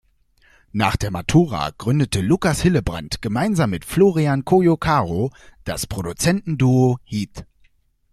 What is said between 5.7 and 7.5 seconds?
Produzentenduo Heat.